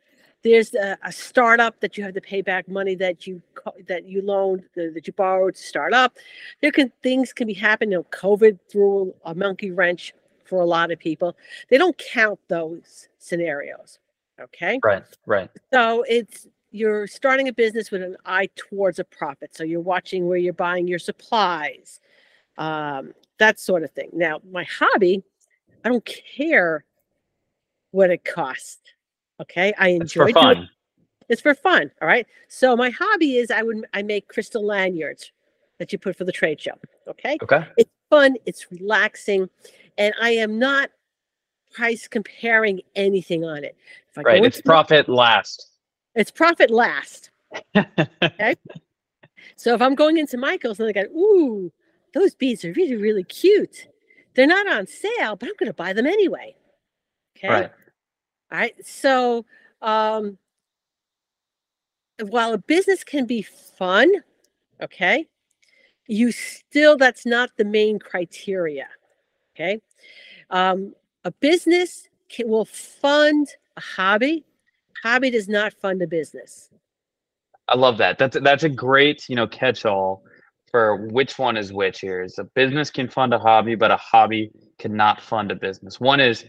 [0.44, 3.42] there's a, a, startup that you have to pay back money that you
[3.88, 6.18] that you loaned that you borrowed to start up.
[6.62, 7.92] There can things can be happening.
[7.92, 10.14] You know, covid threw a monkey wrench
[10.46, 11.36] for a lot of people.
[11.70, 14.00] They don't count those scenarios
[14.42, 14.80] okay?
[14.84, 15.50] Right right.
[15.72, 19.56] So it's you're starting a business with an eye towards a profit.
[19.56, 22.00] So you're watching where you're buying your supplies
[22.58, 24.10] um, that sort of thing.
[24.14, 25.24] Now my hobby
[25.86, 26.86] i don't care
[27.92, 28.80] what it costs
[29.42, 30.70] Okay, I enjoy it's for fun.
[31.30, 31.92] It's for fun.
[32.02, 32.28] All right.
[32.48, 35.32] So my hobby is I would I make crystal lanyards
[35.80, 36.74] that you put for the trade show.
[37.08, 37.38] Okay.
[37.42, 37.66] Okay.
[37.78, 38.36] It's fun.
[38.46, 39.50] It's relaxing,
[39.98, 40.90] and I am not
[41.74, 43.76] price comparing anything on it.
[44.16, 44.44] right.
[44.44, 45.68] It's profit my, last.
[46.16, 47.32] It's profit last.
[47.76, 48.56] okay.
[49.56, 51.72] So if I'm going into Michael's and they go, ooh,
[52.14, 53.88] those beads are really, really cute.
[54.36, 56.56] They're not on sale, but I'm going to buy them anyway.
[57.38, 57.50] Okay.
[57.50, 57.72] Right.
[58.54, 58.76] All right.
[58.86, 59.46] So,
[59.82, 60.38] um,
[62.22, 64.12] while a business can be fun,
[64.82, 65.28] okay,
[66.08, 68.88] you still, that's not the main criteria.
[69.56, 69.82] Okay.
[70.52, 74.46] Um, a business can, will fund a hobby.
[75.02, 76.70] Hobby does not fund a business.
[77.68, 78.20] I love that.
[78.20, 80.24] That's that's a great, you know, catch-all
[80.70, 82.22] for which one is which here.
[82.22, 86.00] Is a business can fund a hobby, but a hobby cannot fund a business.
[86.00, 86.46] One is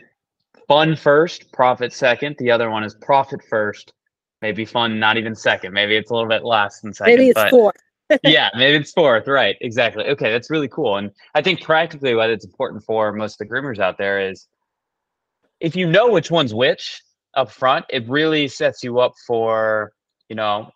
[0.68, 2.36] fun first, profit second.
[2.38, 3.92] The other one is profit first,
[4.42, 5.72] maybe fun not even second.
[5.72, 7.14] Maybe it's a little bit less than second.
[7.14, 7.76] Maybe it's fourth.
[8.22, 9.26] yeah, maybe it's fourth.
[9.26, 9.56] Right.
[9.60, 10.04] Exactly.
[10.04, 10.96] Okay, that's really cool.
[10.96, 14.46] And I think practically what it's important for most of the groomers out there is
[15.60, 17.00] if you know which one's which
[17.34, 19.92] up front, it really sets you up for,
[20.28, 20.70] you know,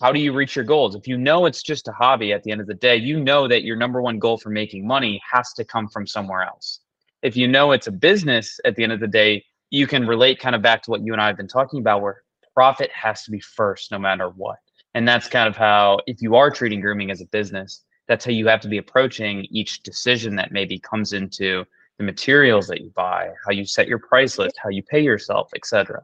[0.00, 0.94] how do you reach your goals?
[0.94, 3.46] If you know it's just a hobby at the end of the day, you know
[3.48, 6.81] that your number one goal for making money has to come from somewhere else
[7.22, 10.38] if you know it's a business at the end of the day, you can relate
[10.38, 12.22] kind of back to what you and I have been talking about, where
[12.54, 14.58] profit has to be first no matter what.
[14.94, 18.32] And that's kind of how, if you are treating grooming as a business, that's how
[18.32, 21.64] you have to be approaching each decision that maybe comes into
[21.98, 25.50] the materials that you buy, how you set your price list, how you pay yourself,
[25.54, 26.02] etc.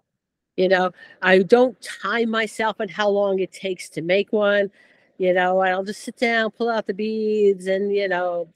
[0.57, 4.71] You know, I don't time myself on how long it takes to make one.
[5.19, 8.49] You know, I'll just sit down, pull out the beads, and you know,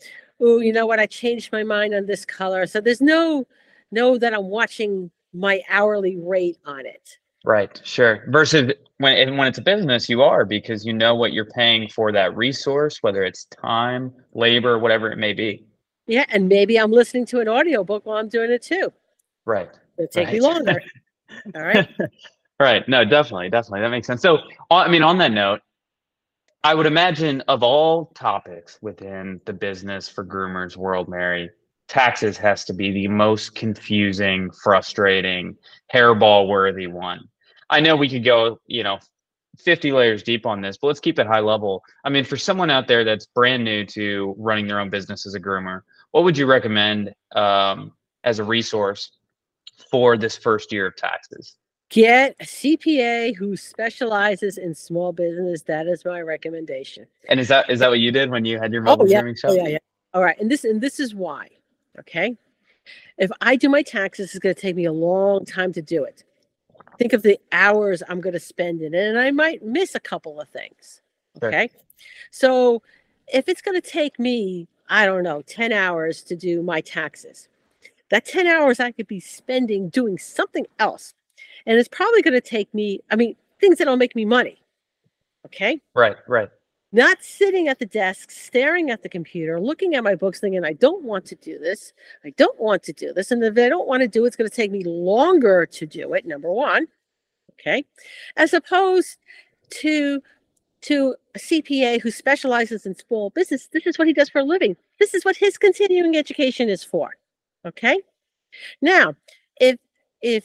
[0.43, 1.01] oh, you know what?
[1.01, 2.67] I changed my mind on this color.
[2.67, 3.47] So there's no,
[3.91, 7.19] no that I'm watching my hourly rate on it.
[7.45, 7.81] Right.
[7.85, 8.25] Sure.
[8.29, 12.13] Versus when when it's a business, you are because you know what you're paying for
[12.13, 15.65] that resource, whether it's time, labor, whatever it may be.
[16.07, 18.93] Yeah, and maybe I'm listening to an audiobook while I'm doing it too.
[19.45, 19.71] Right.
[19.99, 20.35] It'll take right.
[20.35, 20.83] me longer.
[21.55, 21.89] All right.
[22.61, 22.89] right.
[22.89, 23.81] No, definitely, definitely.
[23.81, 24.23] That makes sense.
[24.23, 24.39] So,
[24.71, 25.61] uh, I mean, on that note,
[26.65, 31.51] I would imagine of all topics within the business for groomers world, Mary,
[31.89, 35.57] taxes has to be the most confusing, frustrating,
[35.93, 37.29] hairball worthy one.
[37.69, 39.01] I know we could go, you know,
[39.59, 41.83] 50 layers deep on this, but let's keep it high level.
[42.05, 45.35] I mean, for someone out there that's brand new to running their own business as
[45.35, 45.81] a groomer,
[46.13, 49.19] what would you recommend um, as a resource
[49.91, 51.57] for this first year of taxes?
[51.93, 55.61] Get a CPA who specializes in small business.
[55.65, 57.07] That is my recommendation.
[57.29, 59.09] And is that is that what you did when you had your oh, mobile oh,
[59.09, 59.21] yeah.
[59.35, 59.51] shop?
[59.51, 59.79] Oh, yeah, yeah.
[60.15, 60.41] All right.
[60.41, 61.49] And this and this is why.
[61.99, 62.35] Okay.
[63.19, 66.03] If I do my taxes, it's going to take me a long time to do
[66.03, 66.25] it.
[66.97, 70.01] Think of the hours I'm going to spend in it, and I might miss a
[70.01, 71.03] couple of things.
[71.43, 71.69] Okay.
[71.71, 71.81] Sure.
[72.31, 72.83] So
[73.29, 77.49] if it's going to take me, I don't know, 10 hours to do my taxes,
[78.09, 81.13] that 10 hours I could be spending doing something else
[81.67, 84.63] and it's probably going to take me i mean things that'll make me money
[85.47, 86.51] okay right right
[86.95, 90.73] not sitting at the desk staring at the computer looking at my books thinking i
[90.73, 91.93] don't want to do this
[92.25, 94.37] i don't want to do this and if i don't want to do it it's
[94.37, 96.87] going to take me longer to do it number one
[97.53, 97.85] okay
[98.37, 99.19] as opposed
[99.71, 100.21] to
[100.83, 104.45] to a CPA who specializes in small business, this is what he does for a
[104.45, 104.77] living.
[104.99, 107.17] This is what his continuing education is for.
[107.65, 108.01] Okay.
[108.83, 109.15] Now,
[109.61, 109.79] if
[110.21, 110.45] if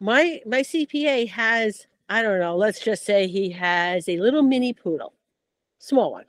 [0.00, 4.72] my my CPA has, I don't know, let's just say he has a little mini
[4.72, 5.12] poodle,
[5.78, 6.24] small one.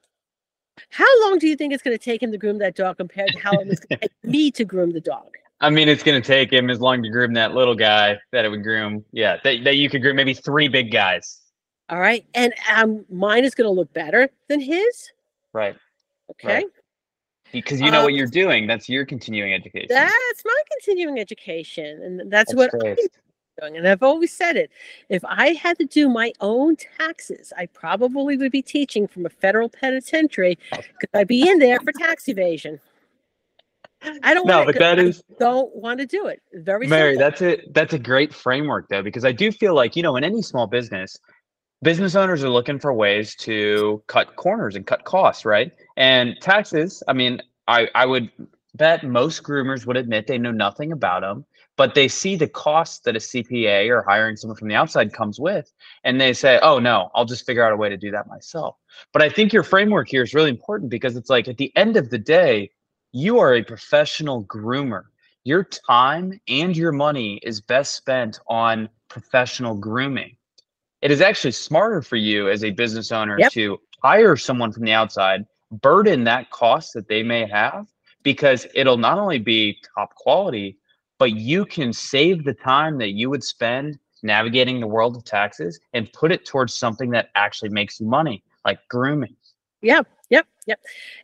[0.89, 3.29] How long do you think it's going to take him to groom that dog compared
[3.33, 5.35] to how long it's going to take me to groom the dog?
[5.61, 8.45] I mean, it's going to take him as long to groom that little guy that
[8.45, 9.03] it would groom.
[9.11, 11.41] Yeah, that, that you could groom maybe three big guys.
[11.89, 12.25] All right.
[12.33, 15.11] And um, mine is going to look better than his.
[15.51, 15.75] Right.
[16.31, 16.47] Okay.
[16.55, 16.65] Right.
[17.51, 18.67] Because you know Um, what you're doing.
[18.67, 19.87] That's your continuing education.
[19.89, 22.03] That's my continuing education.
[22.03, 22.91] And that's, That's what great.
[22.91, 23.07] I'm
[23.59, 23.77] doing.
[23.77, 24.71] And I've always said it.
[25.09, 29.29] If I had to do my own taxes, I probably would be teaching from a
[29.29, 30.77] federal penitentiary oh.
[30.77, 32.79] because I'd be in there for tax evasion.
[34.23, 36.41] I don't No, but that is don't want to do it.
[36.53, 37.29] Very Mary, simple.
[37.29, 40.23] that's a that's a great framework though, because I do feel like, you know, in
[40.23, 41.17] any small business,
[41.81, 45.73] business owners are looking for ways to cut corners and cut costs, right?
[45.97, 48.31] And taxes, I mean, I, I would
[48.75, 51.45] bet most groomers would admit they know nothing about them,
[51.79, 55.39] but they see the cost that a CPA or hiring someone from the outside comes
[55.39, 55.71] with,
[56.03, 58.75] and they say, oh no, I'll just figure out a way to do that myself.
[59.13, 61.95] But I think your framework here is really important because it's like at the end
[61.95, 62.69] of the day,
[63.13, 65.03] you are a professional groomer
[65.45, 70.35] your time and your money is best spent on professional grooming.
[71.01, 73.53] It is actually smarter for you as a business owner Yep.
[73.53, 77.87] to hire someone from the outside, burden that cost that they may have,
[78.21, 80.77] because it'll not only be top quality,
[81.19, 85.79] but you can save the time that you would spend navigating the world of taxes
[85.93, 89.35] and put it towards something that actually makes you money, like grooming.
[89.81, 90.79] Yep, yep, yep.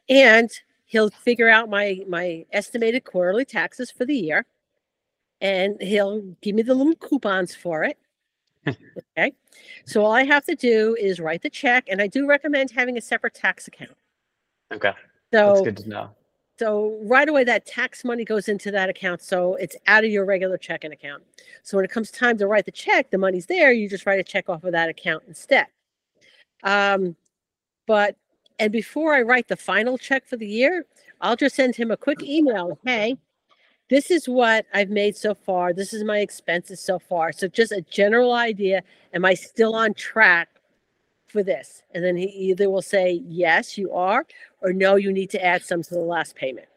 [0.09, 0.49] And
[0.85, 4.45] he'll figure out my my estimated quarterly taxes for the year,
[5.41, 7.97] and he'll give me the little coupons for it.
[8.67, 9.33] okay,
[9.85, 12.97] so all I have to do is write the check, and I do recommend having
[12.97, 13.97] a separate tax account.
[14.73, 14.93] Okay.
[15.31, 16.09] That's So good to know.
[16.57, 20.25] So right away that tax money goes into that account, so it's out of your
[20.25, 21.23] regular checking account.
[21.63, 23.73] So when it comes time to write the check, the money's there.
[23.73, 25.67] You just write a check off of that account instead.
[26.63, 27.15] Um,
[27.87, 28.15] but
[28.57, 30.85] and before I write the final check for the year,
[31.19, 32.79] I'll just send him a quick email.
[32.85, 33.17] Hey,
[33.89, 35.73] this is what I've made so far.
[35.73, 37.33] This is my expenses so far.
[37.33, 38.81] So just a general idea.
[39.13, 40.49] Am I still on track
[41.27, 41.83] for this?
[41.93, 44.25] And then he either will say, yes, you are,
[44.61, 46.67] or no, you need to add some to the last payment.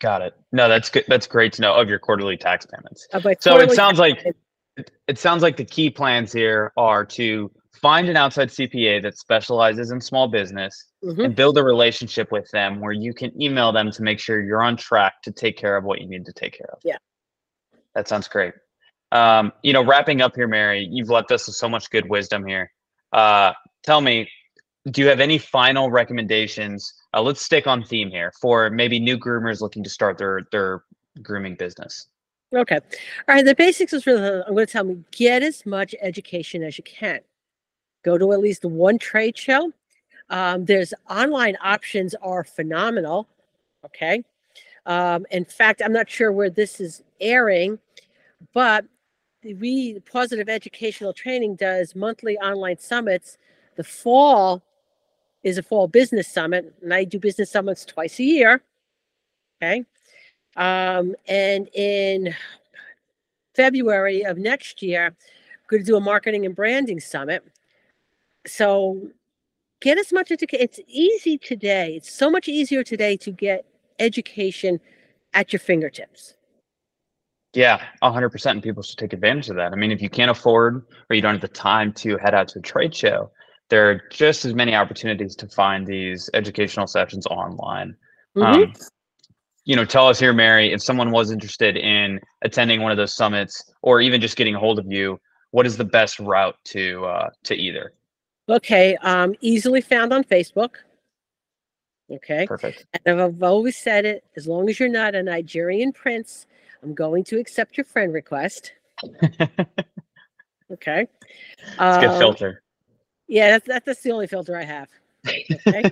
[0.00, 0.34] Got it.
[0.52, 1.04] No, that's good.
[1.08, 3.06] That's great to know of your quarterly tax payments.
[3.24, 4.90] My So it sounds like payment.
[5.06, 9.90] it, sounds like the key plans here are to find an outside CPA that specializes
[9.90, 11.24] in small business Mhm.
[11.26, 14.62] and build a relationship with them where you can email them to make sure you're
[14.62, 16.78] on track to take care of what you need to take care of.
[16.84, 16.96] Yeah.
[17.94, 18.54] That sounds great.
[19.12, 22.44] Um, you know, wrapping up here, Mary, you've left us with so much good wisdom
[22.46, 22.70] here.
[23.16, 24.28] Uh, tell me,
[24.90, 26.92] do you have any final recommendations?
[27.14, 30.84] Uh, let's stick on theme here for maybe new groomers looking to start their their
[31.22, 32.08] grooming business.
[32.54, 32.76] Okay.
[32.76, 33.44] All right.
[33.44, 36.84] The basics is really, I'm going to tell me get as much education as you
[36.84, 37.20] can.
[38.04, 39.72] Go to at least one trade show.
[40.30, 43.26] Um, there's online options are phenomenal.
[43.84, 44.22] Okay.
[44.84, 47.78] Um, in fact, I'm not sure where this is airing,
[48.52, 48.84] but
[49.54, 53.38] we Positive Educational Training does monthly online summits.
[53.76, 54.62] The fall
[55.42, 58.62] is a fall business summit, and I do business summits twice a year.
[59.62, 59.84] Okay.
[60.56, 62.34] Um, and in
[63.54, 65.14] February of next year,
[65.68, 67.44] going to do a marketing and branding summit.
[68.46, 69.10] So
[69.80, 70.64] get as much education.
[70.64, 71.94] It's easy today.
[71.96, 73.64] It's so much easier today to get
[73.98, 74.80] education
[75.34, 76.35] at your fingertips.
[77.56, 78.56] Yeah, hundred percent.
[78.56, 79.72] And people should take advantage of that.
[79.72, 82.48] I mean, if you can't afford or you don't have the time to head out
[82.48, 83.30] to a trade show,
[83.70, 87.96] there are just as many opportunities to find these educational sessions online.
[88.36, 88.44] Mhm.
[88.44, 88.74] Um,
[89.64, 93.14] you know, tell us here, Mary, if someone was interested in attending one of those
[93.14, 95.18] summits or even just getting a hold of you,
[95.50, 97.94] what is the best route to uh, to either?
[98.50, 98.96] Okay.
[98.96, 100.76] Um, easily found on Facebook.
[102.10, 102.46] Okay.
[102.46, 102.84] Perfect.
[103.06, 106.46] And I've always said it as long as you're not a Nigerian prince,
[106.82, 108.72] I'm going to accept your friend request.
[110.72, 111.06] Okay.
[111.62, 112.62] It's a good Um, filter.
[113.28, 114.88] Yeah, that's, that's that's the only filter I have.
[115.28, 115.90] Okay.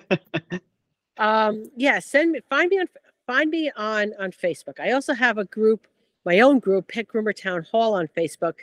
[1.18, 2.86] um, yeah, send me find me on
[3.26, 4.80] find me on on Facebook.
[4.80, 5.86] I also have a group,
[6.24, 8.54] my own group, Pet Groomer Town Hall on Facebook.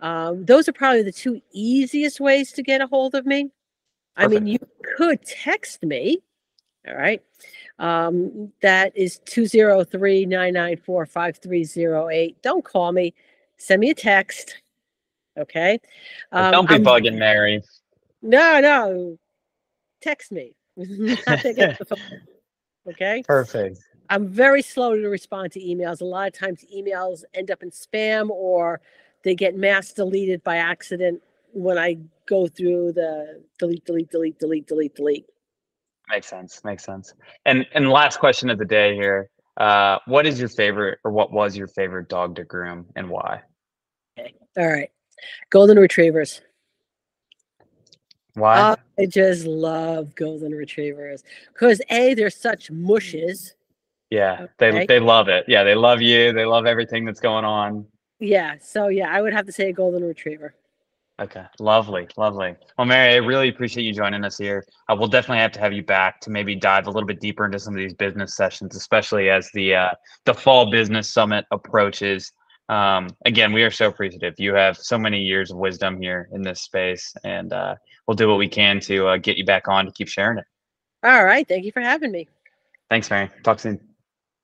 [0.00, 3.50] Um, those are probably the two easiest ways to get a hold of me.
[4.16, 4.58] I mean, you
[4.96, 6.18] could text me.
[6.86, 7.22] All right.
[7.78, 12.42] Um, that is 203 994 5308.
[12.42, 13.14] Don't call me.
[13.56, 14.60] Send me a text.
[15.36, 15.78] Okay.
[16.32, 17.62] Um, Don't be I'm- bugging Mary.
[18.22, 19.18] no, no.
[20.00, 20.54] text me.
[20.76, 21.98] Not pick up the phone.
[22.88, 23.22] Okay.
[23.26, 23.78] Perfect.
[24.10, 26.00] I'm very slow to respond to emails.
[26.00, 28.80] A lot of times emails end up in spam or
[29.22, 31.22] they get mass deleted by accident
[31.52, 35.26] when I go through the delete, delete, delete, delete, delete, delete.
[36.08, 36.64] Makes sense.
[36.64, 37.14] Makes sense.
[37.44, 39.30] And and last question of the day here.
[39.56, 43.42] Uh, what is your favorite or what was your favorite dog to groom and why?
[44.18, 44.34] Okay.
[44.56, 44.90] All right.
[45.50, 46.40] Golden retrievers.
[48.34, 48.76] Why?
[48.98, 53.54] I just love golden retrievers because a they're such mushes.
[54.10, 55.44] yeah, they they love it.
[55.48, 56.32] Yeah, they love you.
[56.32, 57.84] They love everything that's going on.
[58.20, 60.54] Yeah, so yeah, I would have to say a golden retriever.
[61.20, 62.54] Okay, lovely, lovely.
[62.76, 64.64] Well, Mary, I really appreciate you joining us here.
[64.88, 67.44] Uh, we'll definitely have to have you back to maybe dive a little bit deeper
[67.44, 69.90] into some of these business sessions, especially as the uh,
[70.26, 72.32] the fall business summit approaches.
[72.68, 74.34] Um, again, we are so appreciative.
[74.38, 77.74] You have so many years of wisdom here in this space, and uh,
[78.06, 80.44] we'll do what we can to uh, get you back on to keep sharing it.
[81.02, 82.28] All right, thank you for having me.
[82.90, 83.28] Thanks, Mary.
[83.42, 83.87] Talk soon.